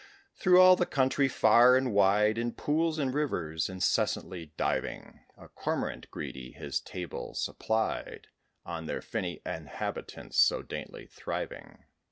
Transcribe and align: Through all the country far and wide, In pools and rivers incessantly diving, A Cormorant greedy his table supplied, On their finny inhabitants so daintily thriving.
Through 0.35 0.59
all 0.59 0.75
the 0.75 0.87
country 0.87 1.27
far 1.27 1.75
and 1.77 1.93
wide, 1.93 2.39
In 2.39 2.53
pools 2.53 2.97
and 2.97 3.13
rivers 3.13 3.69
incessantly 3.69 4.47
diving, 4.57 5.19
A 5.37 5.47
Cormorant 5.47 6.09
greedy 6.09 6.53
his 6.53 6.79
table 6.81 7.35
supplied, 7.35 8.25
On 8.65 8.87
their 8.87 9.03
finny 9.03 9.43
inhabitants 9.45 10.37
so 10.39 10.63
daintily 10.63 11.05
thriving. 11.05 11.83